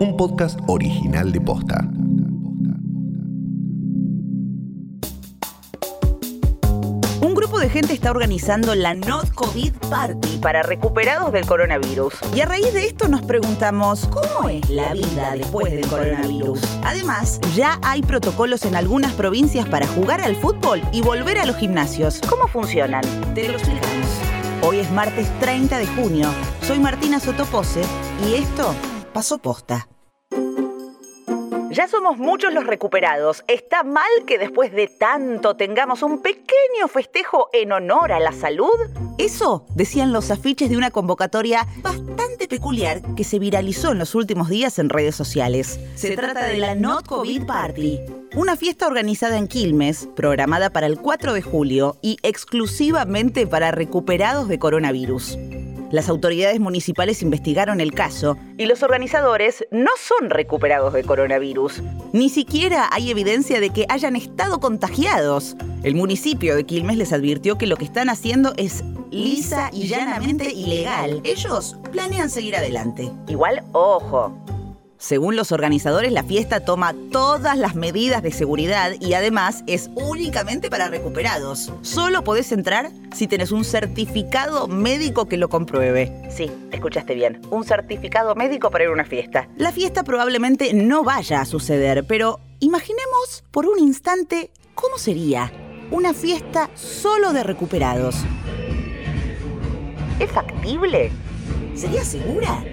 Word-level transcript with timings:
un 0.00 0.16
podcast 0.16 0.58
original 0.66 1.30
de 1.32 1.40
Posta. 1.40 1.88
Un 7.20 7.34
grupo 7.34 7.58
de 7.58 7.68
gente 7.68 7.92
está 7.92 8.10
organizando 8.10 8.74
la 8.74 8.94
Not 8.94 9.32
COVID 9.34 9.72
Party 9.88 10.38
para 10.38 10.62
recuperados 10.62 11.32
del 11.32 11.46
coronavirus. 11.46 12.14
Y 12.34 12.40
a 12.40 12.46
raíz 12.46 12.72
de 12.74 12.86
esto 12.86 13.08
nos 13.08 13.22
preguntamos, 13.22 14.06
¿cómo 14.08 14.48
es 14.48 14.68
la 14.68 14.92
vida 14.92 15.32
después 15.36 15.72
del 15.72 15.86
coronavirus? 15.86 16.60
Además, 16.84 17.40
ya 17.54 17.78
hay 17.82 18.02
protocolos 18.02 18.64
en 18.64 18.76
algunas 18.76 19.12
provincias 19.12 19.66
para 19.68 19.86
jugar 19.86 20.20
al 20.20 20.36
fútbol 20.36 20.82
y 20.92 21.00
volver 21.02 21.38
a 21.38 21.46
los 21.46 21.56
gimnasios. 21.56 22.20
¿Cómo 22.28 22.48
funcionan? 22.48 23.04
Te 23.34 23.48
lo 23.48 23.58
explicamos. 23.58 24.08
Hoy 24.62 24.80
es 24.80 24.90
martes 24.90 25.28
30 25.40 25.78
de 25.78 25.86
junio. 25.86 26.28
Soy 26.62 26.78
Martina 26.78 27.20
Sotopose 27.20 27.82
y 28.26 28.34
esto 28.34 28.74
pasó 29.14 29.38
posta. 29.38 29.88
Ya 31.70 31.88
somos 31.88 32.18
muchos 32.18 32.52
los 32.52 32.66
recuperados. 32.66 33.42
¿Está 33.48 33.82
mal 33.82 34.04
que 34.26 34.38
después 34.38 34.72
de 34.72 34.86
tanto 34.86 35.56
tengamos 35.56 36.02
un 36.02 36.20
pequeño 36.20 36.86
festejo 36.88 37.48
en 37.52 37.72
honor 37.72 38.12
a 38.12 38.20
la 38.20 38.32
salud? 38.32 38.74
Eso 39.18 39.64
decían 39.74 40.12
los 40.12 40.30
afiches 40.30 40.68
de 40.68 40.76
una 40.76 40.90
convocatoria 40.90 41.66
bastante 41.78 42.46
peculiar 42.48 43.02
que 43.16 43.24
se 43.24 43.38
viralizó 43.38 43.92
en 43.92 43.98
los 43.98 44.14
últimos 44.14 44.48
días 44.48 44.78
en 44.78 44.88
redes 44.88 45.16
sociales. 45.16 45.80
Se 45.94 46.14
trata 46.16 46.44
de 46.46 46.58
la 46.58 46.74
Not 46.74 47.06
COVID 47.06 47.46
Party, 47.46 48.00
una 48.36 48.56
fiesta 48.56 48.86
organizada 48.86 49.38
en 49.38 49.48
Quilmes, 49.48 50.08
programada 50.14 50.70
para 50.70 50.86
el 50.86 50.98
4 51.00 51.32
de 51.32 51.42
julio 51.42 51.96
y 52.02 52.18
exclusivamente 52.22 53.46
para 53.46 53.70
recuperados 53.70 54.48
de 54.48 54.58
coronavirus. 54.58 55.38
Las 55.94 56.08
autoridades 56.08 56.58
municipales 56.58 57.22
investigaron 57.22 57.80
el 57.80 57.92
caso 57.92 58.36
y 58.58 58.66
los 58.66 58.82
organizadores 58.82 59.64
no 59.70 59.90
son 59.96 60.28
recuperados 60.28 60.92
de 60.92 61.04
coronavirus. 61.04 61.84
Ni 62.12 62.30
siquiera 62.30 62.88
hay 62.90 63.12
evidencia 63.12 63.60
de 63.60 63.70
que 63.70 63.86
hayan 63.88 64.16
estado 64.16 64.58
contagiados. 64.58 65.56
El 65.84 65.94
municipio 65.94 66.56
de 66.56 66.64
Quilmes 66.64 66.96
les 66.96 67.12
advirtió 67.12 67.58
que 67.58 67.68
lo 67.68 67.76
que 67.76 67.84
están 67.84 68.08
haciendo 68.08 68.54
es 68.56 68.82
lisa 69.12 69.70
y 69.72 69.86
llanamente 69.86 70.52
ilegal. 70.52 71.20
Ellos 71.22 71.76
planean 71.92 72.28
seguir 72.28 72.56
adelante. 72.56 73.08
Igual, 73.28 73.62
ojo, 73.70 74.36
según 74.98 75.36
los 75.36 75.52
organizadores, 75.52 76.12
la 76.12 76.22
fiesta 76.22 76.60
toma 76.60 76.94
todas 77.10 77.58
las 77.58 77.74
medidas 77.74 78.22
de 78.22 78.30
seguridad 78.30 78.92
y 79.00 79.14
además 79.14 79.62
es 79.66 79.90
únicamente 79.94 80.70
para 80.70 80.88
recuperados. 80.88 81.72
Solo 81.82 82.24
podés 82.24 82.52
entrar 82.52 82.90
si 83.14 83.26
tenés 83.26 83.52
un 83.52 83.64
certificado 83.64 84.68
médico 84.68 85.26
que 85.26 85.36
lo 85.36 85.48
compruebe. 85.48 86.12
Sí, 86.30 86.50
escuchaste 86.72 87.14
bien. 87.14 87.42
Un 87.50 87.64
certificado 87.64 88.34
médico 88.34 88.70
para 88.70 88.84
ir 88.84 88.90
a 88.90 88.92
una 88.92 89.04
fiesta. 89.04 89.48
La 89.56 89.72
fiesta 89.72 90.04
probablemente 90.04 90.72
no 90.74 91.02
vaya 91.02 91.40
a 91.40 91.44
suceder, 91.44 92.04
pero 92.06 92.40
imaginemos 92.60 93.44
por 93.50 93.66
un 93.66 93.78
instante 93.78 94.50
cómo 94.74 94.98
sería 94.98 95.52
una 95.90 96.14
fiesta 96.14 96.70
solo 96.74 97.32
de 97.32 97.42
recuperados. 97.42 98.16
¿Es 100.18 100.30
factible? 100.30 101.10
¿Sería 101.74 102.04
segura? 102.04 102.64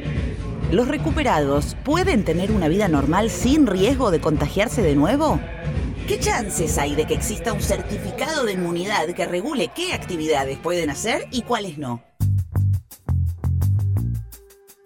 ¿Los 0.71 0.87
recuperados 0.87 1.75
pueden 1.83 2.23
tener 2.23 2.49
una 2.49 2.69
vida 2.69 2.87
normal 2.87 3.29
sin 3.29 3.67
riesgo 3.67 4.09
de 4.09 4.21
contagiarse 4.21 4.81
de 4.81 4.95
nuevo? 4.95 5.37
¿Qué 6.07 6.17
chances 6.17 6.77
hay 6.77 6.95
de 6.95 7.05
que 7.05 7.13
exista 7.13 7.51
un 7.51 7.59
certificado 7.59 8.45
de 8.45 8.53
inmunidad 8.53 9.05
que 9.07 9.25
regule 9.25 9.69
qué 9.75 9.91
actividades 9.91 10.57
pueden 10.59 10.89
hacer 10.89 11.27
y 11.29 11.41
cuáles 11.41 11.77
no? 11.77 12.01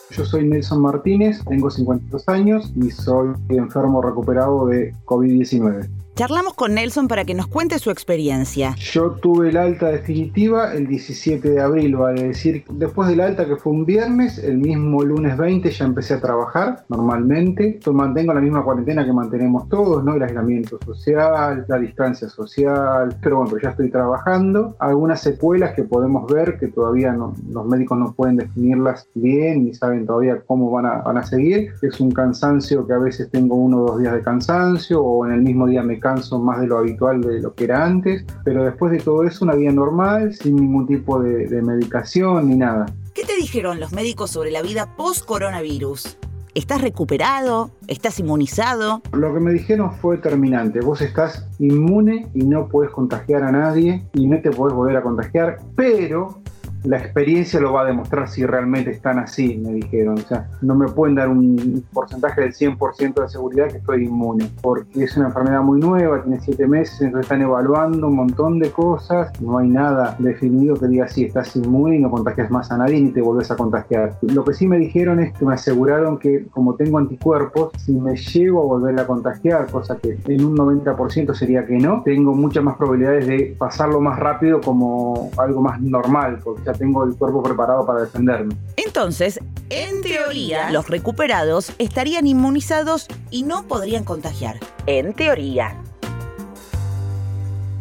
Yo 0.09 0.25
soy 0.25 0.47
Nelson 0.47 0.81
Martínez, 0.81 1.45
tengo 1.47 1.69
52 1.69 2.29
años 2.29 2.73
y 2.75 2.89
soy 2.89 3.35
enfermo 3.49 4.01
recuperado 4.01 4.65
de 4.65 4.91
COVID-19. 5.05 5.87
Charlamos 6.15 6.53
con 6.53 6.75
Nelson 6.75 7.09
para 7.09 7.25
que 7.25 7.33
nos 7.33 7.47
cuente 7.47 7.77
su 7.77 7.91
experiencia. 7.91 8.73
Yo 8.77 9.11
tuve 9.21 9.49
el 9.49 9.57
alta 9.57 9.89
definitiva 9.89 10.73
el 10.73 10.87
17 10.87 11.49
de 11.49 11.59
abril, 11.59 11.97
vale 11.97 12.29
decir, 12.29 12.63
después 12.69 13.09
del 13.09 13.19
alta 13.19 13.45
que 13.45 13.57
fue 13.57 13.73
un 13.73 13.85
viernes, 13.85 14.37
el 14.37 14.59
mismo 14.59 15.03
lunes 15.03 15.35
20 15.35 15.69
ya 15.69 15.83
empecé 15.83 16.13
a 16.13 16.21
trabajar 16.21 16.85
normalmente. 16.87 17.81
Yo 17.85 17.91
mantengo 17.91 18.33
la 18.33 18.39
misma 18.39 18.63
cuarentena 18.63 19.03
que 19.03 19.11
mantenemos 19.11 19.67
todos, 19.67 20.05
¿no? 20.05 20.15
El 20.15 20.23
aislamiento 20.23 20.79
social, 20.85 21.65
la 21.67 21.77
distancia 21.79 22.29
social, 22.29 23.13
pero 23.21 23.39
bueno, 23.39 23.57
ya 23.61 23.71
estoy 23.71 23.91
trabajando. 23.91 24.77
Algunas 24.79 25.19
secuelas 25.19 25.73
que 25.73 25.83
podemos 25.83 26.31
ver 26.31 26.57
que 26.57 26.69
todavía 26.69 27.11
los 27.11 27.65
médicos 27.65 27.97
no 27.97 28.13
pueden 28.13 28.37
definirlas 28.37 29.09
bien 29.15 29.65
ni 29.65 29.73
saben 29.73 30.05
todavía 30.05 30.41
cómo 30.47 30.71
van 30.71 30.85
a, 30.85 31.01
van 31.01 31.17
a 31.17 31.23
seguir. 31.23 31.73
Es 31.81 31.99
un 31.99 32.11
cansancio 32.11 32.87
que 32.87 32.93
a 32.93 32.99
veces 32.99 33.29
tengo 33.29 33.55
uno 33.55 33.79
o 33.81 33.87
dos 33.87 33.99
días 33.99 34.13
de 34.13 34.21
cansancio 34.21 35.03
o 35.03 35.25
en 35.25 35.33
el 35.33 35.41
mismo 35.41 35.67
día 35.67 35.83
me 35.83 35.99
canso 36.05 36.39
más 36.39 36.61
de 36.61 36.67
lo 36.67 36.77
habitual 36.77 37.19
de 37.21 37.39
lo 37.41 37.55
que 37.55 37.63
era 37.63 37.83
antes, 37.83 38.23
pero 38.43 38.63
después 38.63 38.91
de 38.91 38.99
todo 38.99 39.23
eso 39.23 39.43
una 39.43 39.55
vida 39.55 39.71
normal, 39.71 40.35
sin 40.35 40.55
ningún 40.55 40.85
tipo 40.85 41.19
de, 41.19 41.47
de 41.47 41.63
medicación 41.63 42.47
ni 42.47 42.57
nada. 42.57 42.85
¿Qué 43.15 43.23
te 43.23 43.35
dijeron 43.35 43.79
los 43.79 43.91
médicos 43.91 44.29
sobre 44.29 44.51
la 44.51 44.61
vida 44.61 44.95
post-coronavirus? 44.95 46.17
¿Estás 46.53 46.81
recuperado? 46.83 47.71
¿Estás 47.87 48.19
inmunizado? 48.19 49.01
Lo 49.13 49.33
que 49.33 49.39
me 49.39 49.51
dijeron 49.51 49.93
fue 49.93 50.19
terminante. 50.19 50.79
Vos 50.79 51.01
estás 51.01 51.47
inmune 51.57 52.27
y 52.35 52.43
no 52.43 52.67
puedes 52.67 52.91
contagiar 52.91 53.41
a 53.41 53.51
nadie 53.51 54.03
y 54.13 54.27
no 54.27 54.39
te 54.41 54.51
podés 54.51 54.75
volver 54.75 54.97
a 54.97 55.01
contagiar, 55.01 55.57
pero 55.75 56.39
la 56.85 56.97
experiencia 56.97 57.59
lo 57.59 57.73
va 57.73 57.81
a 57.81 57.85
demostrar 57.85 58.27
si 58.29 58.45
realmente 58.45 58.91
están 58.91 59.19
así, 59.19 59.57
me 59.57 59.73
dijeron. 59.73 60.15
O 60.15 60.21
sea, 60.21 60.47
no 60.61 60.75
me 60.75 60.87
pueden 60.87 61.15
dar 61.15 61.29
un 61.29 61.83
porcentaje 61.91 62.41
del 62.41 62.53
100% 62.53 63.21
de 63.21 63.29
seguridad 63.29 63.67
que 63.67 63.77
estoy 63.77 64.05
inmune, 64.05 64.49
porque 64.61 65.03
es 65.03 65.17
una 65.17 65.27
enfermedad 65.27 65.61
muy 65.61 65.79
nueva, 65.79 66.21
tiene 66.21 66.39
7 66.39 66.67
meses, 66.67 67.01
entonces 67.01 67.25
están 67.25 67.41
evaluando 67.41 68.07
un 68.07 68.15
montón 68.15 68.59
de 68.59 68.71
cosas, 68.71 69.31
no 69.41 69.57
hay 69.57 69.69
nada 69.69 70.15
definido 70.19 70.75
que 70.75 70.87
diga 70.87 71.07
si 71.07 71.25
estás 71.25 71.55
inmune 71.55 71.97
y 71.97 71.99
no 71.99 72.11
contagias 72.11 72.51
más 72.51 72.71
a 72.71 72.77
nadie 72.77 73.01
ni 73.01 73.11
te 73.11 73.21
volvés 73.21 73.51
a 73.51 73.55
contagiar. 73.55 74.17
Lo 74.21 74.43
que 74.43 74.53
sí 74.53 74.67
me 74.67 74.77
dijeron 74.77 75.19
es 75.19 75.33
que 75.33 75.45
me 75.45 75.53
aseguraron 75.53 76.17
que 76.17 76.45
como 76.47 76.75
tengo 76.75 76.97
anticuerpos, 76.97 77.71
si 77.77 77.93
me 77.93 78.15
llego 78.15 78.61
a 78.61 78.65
volver 78.65 78.99
a 78.99 79.07
contagiar, 79.07 79.69
cosa 79.71 79.97
que 79.97 80.17
en 80.27 80.45
un 80.45 80.55
90% 80.55 81.33
sería 81.33 81.65
que 81.65 81.77
no, 81.77 82.01
tengo 82.03 82.33
muchas 82.33 82.63
más 82.63 82.75
probabilidades 82.77 83.27
de 83.27 83.55
pasarlo 83.57 83.99
más 83.99 84.19
rápido 84.19 84.61
como 84.61 85.29
algo 85.37 85.61
más 85.61 85.81
normal, 85.81 86.39
porque 86.43 86.63
ya 86.63 86.73
tengo 86.77 87.03
el 87.03 87.15
cuerpo 87.15 87.41
preparado 87.43 87.85
para 87.85 88.01
defenderme. 88.01 88.55
Entonces, 88.77 89.39
en 89.69 90.01
teoría, 90.01 90.71
los 90.71 90.87
recuperados 90.89 91.73
estarían 91.79 92.27
inmunizados 92.27 93.07
y 93.31 93.43
no 93.43 93.63
podrían 93.67 94.03
contagiar. 94.03 94.59
En 94.85 95.13
teoría. 95.13 95.75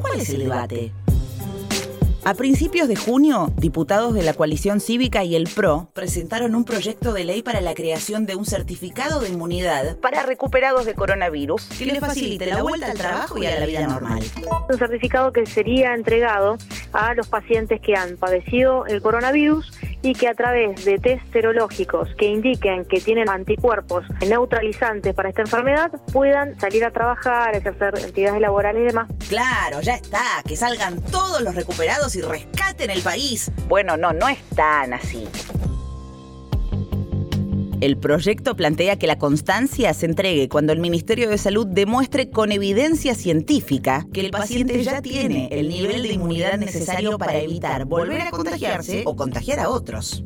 ¿Cuál 0.01 0.21
es 0.21 0.31
el 0.31 0.41
debate? 0.41 0.93
A 2.27 2.33
principios 2.33 2.89
de 2.89 2.97
junio, 2.97 3.53
diputados 3.59 4.15
de 4.15 4.23
la 4.23 4.33
coalición 4.33 4.81
cívica 4.81 5.25
y 5.25 5.37
el 5.37 5.47
PRO 5.47 5.91
presentaron 5.93 6.55
un 6.55 6.65
proyecto 6.65 7.13
de 7.13 7.25
ley 7.25 7.43
para 7.43 7.61
la 7.61 7.75
creación 7.75 8.25
de 8.25 8.35
un 8.35 8.47
certificado 8.47 9.21
de 9.21 9.29
inmunidad 9.29 9.99
para 9.99 10.23
recuperados 10.23 10.87
de 10.87 10.95
coronavirus 10.95 11.67
que 11.79 11.85
les 11.85 12.01
facilite 12.01 12.47
la 12.47 12.63
vuelta 12.63 12.93
al 12.93 12.97
trabajo 12.97 13.37
y 13.37 13.45
a 13.45 13.61
la 13.61 13.67
vida 13.67 13.87
normal. 13.87 14.23
Un 14.71 14.79
certificado 14.79 15.35
que 15.35 15.45
sería 15.45 15.93
entregado 15.93 16.57
a 16.95 17.13
los 17.13 17.29
pacientes 17.29 17.79
que 17.83 17.95
han 17.95 18.17
padecido 18.17 18.87
el 18.87 19.03
coronavirus 19.03 19.71
y 20.01 20.15
que 20.15 20.29
a 20.29 20.35
través 20.35 20.85
de 20.85 20.99
test 20.99 21.23
serológicos 21.33 22.09
que 22.17 22.27
indiquen 22.27 22.85
que 22.85 23.01
tienen 23.01 23.29
anticuerpos 23.29 24.05
neutralizantes 24.27 25.15
para 25.15 25.31
esta 25.31 25.43
enfermedad 25.43 25.91
puedan 26.13 26.59
salir 26.61 26.85
a 26.85 26.91
trabajar, 26.91 27.57
ejercer 27.57 27.95
actividades 27.97 28.41
laborales 28.41 28.83
y 28.83 28.87
demás. 28.87 29.09
Claro, 29.29 29.81
ya 29.81 29.95
está, 29.95 30.43
que 30.47 30.57
salgan 30.57 31.01
todos 31.03 31.41
los 31.43 31.55
recuperados 31.55 32.14
y 32.17 32.23
rescaten 32.23 32.91
el 32.91 33.03
país. 33.03 33.51
Bueno, 33.69 33.97
no, 33.97 34.13
no 34.13 34.29
es 34.29 34.39
tan 34.55 34.93
así. 34.93 35.27
El 37.81 37.99
proyecto 37.99 38.57
plantea 38.57 38.97
que 38.97 39.07
la 39.07 39.19
constancia 39.19 39.93
se 39.93 40.07
entregue 40.07 40.49
cuando 40.49 40.73
el 40.73 40.79
Ministerio 40.79 41.29
de 41.29 41.37
Salud 41.37 41.67
demuestre 41.67 42.31
con 42.31 42.51
evidencia 42.51 43.15
científica 43.15 44.07
que 44.13 44.21
el 44.23 44.31
paciente 44.31 44.83
ya 44.83 45.03
tiene 45.03 45.49
el 45.51 45.69
nivel 45.69 46.03
de 46.03 46.15
inmunidad 46.15 46.57
necesario 46.57 47.19
para 47.19 47.37
evitar 47.37 47.85
volver 47.85 48.23
a 48.23 48.31
contagiarse 48.31 49.03
o 49.05 49.17
contagiar 49.17 49.61
a 49.61 49.69
otros. 49.69 50.25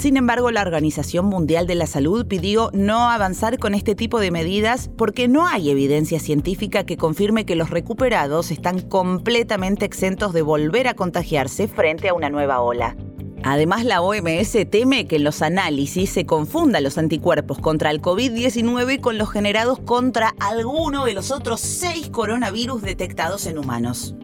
Sin 0.00 0.16
embargo, 0.16 0.50
la 0.50 0.62
Organización 0.62 1.26
Mundial 1.26 1.66
de 1.66 1.74
la 1.74 1.86
Salud 1.86 2.24
pidió 2.26 2.70
no 2.72 3.10
avanzar 3.10 3.58
con 3.58 3.74
este 3.74 3.94
tipo 3.94 4.18
de 4.18 4.30
medidas 4.30 4.88
porque 4.96 5.28
no 5.28 5.46
hay 5.46 5.68
evidencia 5.68 6.18
científica 6.18 6.84
que 6.84 6.96
confirme 6.96 7.44
que 7.44 7.54
los 7.54 7.68
recuperados 7.68 8.50
están 8.50 8.80
completamente 8.80 9.84
exentos 9.84 10.32
de 10.32 10.40
volver 10.40 10.88
a 10.88 10.94
contagiarse 10.94 11.68
frente 11.68 12.08
a 12.08 12.14
una 12.14 12.30
nueva 12.30 12.62
ola. 12.62 12.96
Además, 13.42 13.84
la 13.84 14.00
OMS 14.00 14.56
teme 14.70 15.06
que 15.06 15.16
en 15.16 15.24
los 15.24 15.42
análisis 15.42 16.08
se 16.08 16.24
confundan 16.24 16.82
los 16.82 16.96
anticuerpos 16.96 17.58
contra 17.58 17.90
el 17.90 18.00
COVID-19 18.00 19.02
con 19.02 19.18
los 19.18 19.30
generados 19.30 19.80
contra 19.80 20.34
alguno 20.40 21.04
de 21.04 21.12
los 21.12 21.30
otros 21.30 21.60
seis 21.60 22.08
coronavirus 22.08 22.80
detectados 22.80 23.44
en 23.44 23.58
humanos. 23.58 24.14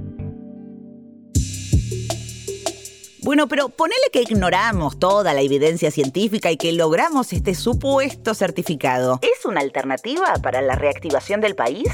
Bueno, 3.26 3.48
pero 3.48 3.70
ponele 3.70 4.04
que 4.12 4.22
ignoramos 4.22 5.00
toda 5.00 5.34
la 5.34 5.40
evidencia 5.40 5.90
científica 5.90 6.52
y 6.52 6.56
que 6.56 6.70
logramos 6.70 7.32
este 7.32 7.56
supuesto 7.56 8.34
certificado. 8.34 9.18
¿Es 9.20 9.44
una 9.44 9.62
alternativa 9.62 10.34
para 10.40 10.62
la 10.62 10.76
reactivación 10.76 11.40
del 11.40 11.56
país? 11.56 11.88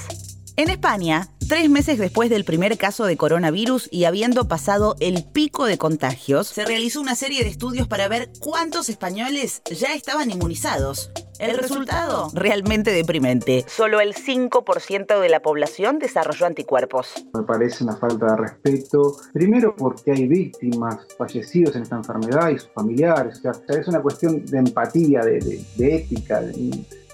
En 0.56 0.68
España, 0.68 1.31
tres 1.52 1.68
meses 1.68 1.98
después 1.98 2.30
del 2.30 2.46
primer 2.46 2.78
caso 2.78 3.04
de 3.04 3.18
coronavirus 3.18 3.86
y 3.92 4.04
habiendo 4.04 4.48
pasado 4.48 4.96
el 5.00 5.22
pico 5.22 5.66
de 5.66 5.76
contagios, 5.76 6.46
se 6.46 6.64
realizó 6.64 6.98
una 6.98 7.14
serie 7.14 7.44
de 7.44 7.50
estudios 7.50 7.86
para 7.86 8.08
ver 8.08 8.30
cuántos 8.40 8.88
españoles 8.88 9.60
ya 9.66 9.92
estaban 9.92 10.30
inmunizados. 10.30 11.10
El 11.38 11.58
resultado, 11.58 12.30
realmente 12.34 12.90
deprimente. 12.92 13.66
Solo 13.68 14.00
el 14.00 14.14
5% 14.14 15.20
de 15.20 15.28
la 15.28 15.40
población 15.40 15.98
desarrolló 15.98 16.46
anticuerpos. 16.46 17.12
Me 17.34 17.42
parece 17.42 17.84
una 17.84 17.96
falta 17.96 18.26
de 18.26 18.36
respeto, 18.36 19.16
primero 19.34 19.74
porque 19.76 20.12
hay 20.12 20.28
víctimas, 20.28 21.06
fallecidos 21.18 21.76
en 21.76 21.82
esta 21.82 21.96
enfermedad 21.96 22.48
y 22.48 22.60
sus 22.60 22.70
familiares. 22.70 23.40
O 23.40 23.42
sea, 23.42 23.52
es 23.76 23.88
una 23.88 24.00
cuestión 24.00 24.46
de 24.46 24.58
empatía, 24.58 25.20
de, 25.20 25.62
ética. 25.78 26.40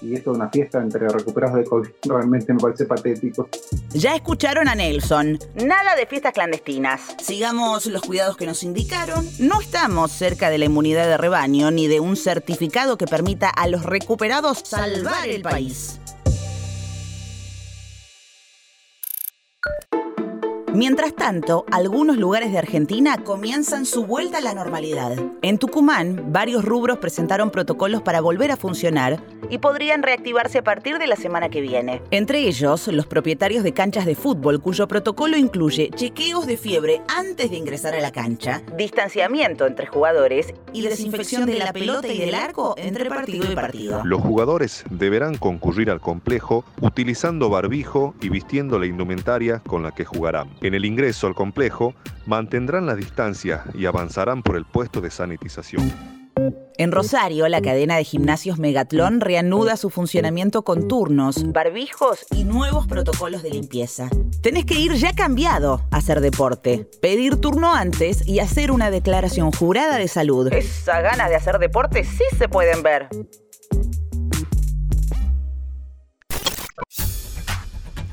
Y 0.01 0.15
esto 0.15 0.31
es 0.31 0.37
una 0.37 0.49
fiesta 0.49 0.79
entre 0.81 1.07
recuperados 1.07 1.57
de 1.57 1.65
COVID 1.65 1.89
realmente 2.03 2.53
me 2.53 2.59
parece 2.59 2.85
patético. 2.85 3.49
Ya 3.93 4.15
escucharon 4.15 4.67
a 4.67 4.75
Nelson. 4.75 5.39
Nada 5.55 5.95
de 5.95 6.05
fiestas 6.05 6.33
clandestinas. 6.33 7.15
Sigamos 7.21 7.85
los 7.87 8.01
cuidados 8.01 8.37
que 8.37 8.45
nos 8.45 8.63
indicaron. 8.63 9.27
No 9.39 9.61
estamos 9.61 10.11
cerca 10.11 10.49
de 10.49 10.57
la 10.57 10.65
inmunidad 10.65 11.07
de 11.07 11.17
rebaño 11.17 11.71
ni 11.71 11.87
de 11.87 11.99
un 11.99 12.15
certificado 12.15 12.97
que 12.97 13.05
permita 13.05 13.49
a 13.49 13.67
los 13.67 13.83
recuperados 13.83 14.61
salvar 14.63 15.27
el 15.27 15.41
país. 15.41 15.99
Mientras 20.73 21.15
tanto, 21.15 21.65
algunos 21.71 22.17
lugares 22.17 22.51
de 22.51 22.59
Argentina 22.59 23.17
comienzan 23.17 23.85
su 23.85 24.05
vuelta 24.05 24.37
a 24.37 24.41
la 24.41 24.53
normalidad. 24.53 25.17
En 25.41 25.57
Tucumán, 25.57 26.31
varios 26.31 26.63
rubros 26.63 26.99
presentaron 26.99 27.49
protocolos 27.49 28.03
para 28.03 28.21
volver 28.21 28.51
a 28.51 28.55
funcionar 28.55 29.19
y 29.49 29.57
podrían 29.57 30.03
reactivarse 30.03 30.59
a 30.59 30.63
partir 30.63 30.99
de 30.99 31.07
la 31.07 31.15
semana 31.15 31.49
que 31.49 31.61
viene. 31.61 32.03
Entre 32.11 32.41
ellos, 32.47 32.87
los 32.87 33.07
propietarios 33.07 33.63
de 33.63 33.73
canchas 33.73 34.05
de 34.05 34.13
fútbol, 34.13 34.61
cuyo 34.61 34.87
protocolo 34.87 35.37
incluye 35.37 35.89
chequeos 35.95 36.45
de 36.45 36.55
fiebre 36.55 37.01
antes 37.07 37.49
de 37.49 37.57
ingresar 37.57 37.95
a 37.95 37.99
la 37.99 38.11
cancha, 38.11 38.61
distanciamiento 38.77 39.65
entre 39.65 39.87
jugadores 39.87 40.53
y 40.71 40.83
desinfección 40.83 41.47
de 41.47 41.57
la 41.57 41.73
pelota 41.73 42.07
y 42.09 42.19
del 42.19 42.35
arco 42.35 42.75
entre 42.77 43.09
partido 43.09 43.51
y 43.51 43.55
partido. 43.55 44.01
Los 44.05 44.21
jugadores 44.21 44.83
deberán 44.91 45.35
concurrir 45.35 45.89
al 45.89 45.99
complejo 45.99 46.63
utilizando 46.79 47.49
barbijo 47.49 48.13
y 48.21 48.29
vistiendo 48.29 48.77
la 48.77 48.85
indumentaria 48.85 49.63
con 49.65 49.81
la 49.81 49.95
que 49.95 50.05
jugarán. 50.05 50.49
En 50.61 50.73
el 50.73 50.85
ingreso 50.85 51.27
al 51.27 51.35
complejo 51.35 51.93
mantendrán 52.25 52.85
la 52.85 52.95
distancia 52.95 53.63
y 53.73 53.85
avanzarán 53.85 54.43
por 54.43 54.57
el 54.57 54.65
puesto 54.65 55.01
de 55.01 55.09
sanitización. 55.09 55.91
En 56.77 56.93
Rosario, 56.93 57.47
la 57.49 57.61
cadena 57.61 57.97
de 57.97 58.05
gimnasios 58.05 58.57
Megatlón 58.57 59.19
reanuda 59.19 59.75
su 59.75 59.89
funcionamiento 59.89 60.61
con 60.61 60.87
turnos, 60.87 61.51
barbijos 61.51 62.25
y 62.31 62.45
nuevos 62.45 62.87
protocolos 62.87 63.43
de 63.43 63.49
limpieza. 63.49 64.09
Tenés 64.41 64.63
que 64.63 64.79
ir 64.79 64.93
ya 64.93 65.13
cambiado 65.13 65.81
a 65.91 65.97
hacer 65.97 66.21
deporte, 66.21 66.87
pedir 67.01 67.35
turno 67.35 67.73
antes 67.73 68.25
y 68.25 68.39
hacer 68.39 68.71
una 68.71 68.91
declaración 68.91 69.51
jurada 69.51 69.97
de 69.97 70.07
salud. 70.07 70.53
Esa 70.53 71.01
ganas 71.01 71.29
de 71.29 71.35
hacer 71.35 71.59
deporte 71.59 72.05
sí 72.05 72.23
se 72.37 72.47
pueden 72.47 72.81
ver. 72.81 73.09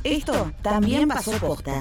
Esto 0.02 0.52
también 0.62 1.08
pasó 1.08 1.32
posta. 1.32 1.80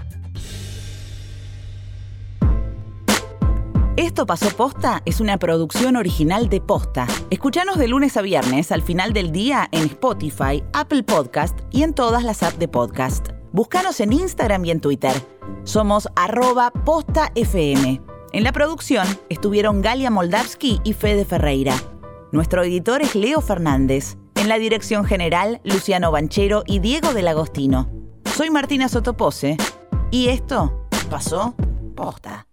Esto 3.97 4.25
pasó 4.25 4.49
posta 4.49 5.01
es 5.05 5.21
una 5.21 5.37
producción 5.37 5.95
original 5.95 6.49
de 6.49 6.59
Posta. 6.59 7.07
Escuchanos 7.29 7.77
de 7.77 7.87
lunes 7.87 8.17
a 8.17 8.21
viernes 8.21 8.73
al 8.73 8.81
final 8.81 9.13
del 9.13 9.31
día 9.31 9.69
en 9.71 9.85
Spotify, 9.85 10.61
Apple 10.73 11.03
Podcast 11.03 11.57
y 11.71 11.83
en 11.83 11.93
todas 11.93 12.23
las 12.23 12.43
apps 12.43 12.59
de 12.59 12.67
podcast. 12.67 13.34
Búscanos 13.55 14.01
en 14.01 14.11
Instagram 14.11 14.65
y 14.65 14.71
en 14.71 14.81
Twitter. 14.81 15.13
Somos 15.63 16.09
arroba 16.17 16.71
postafm. 16.71 18.01
En 18.33 18.43
la 18.43 18.51
producción 18.51 19.07
estuvieron 19.29 19.81
Galia 19.81 20.11
Moldavsky 20.11 20.81
y 20.83 20.91
Fede 20.91 21.23
Ferreira. 21.23 21.73
Nuestro 22.33 22.63
editor 22.63 23.01
es 23.01 23.15
Leo 23.15 23.39
Fernández. 23.39 24.17
En 24.35 24.49
la 24.49 24.57
dirección 24.57 25.05
general, 25.05 25.61
Luciano 25.63 26.11
Banchero 26.11 26.63
y 26.67 26.79
Diego 26.79 27.13
del 27.13 27.29
Agostino. 27.29 27.89
Soy 28.25 28.49
Martina 28.49 28.89
Sotopose 28.89 29.55
y 30.11 30.27
esto 30.27 30.89
pasó 31.09 31.55
posta. 31.95 32.47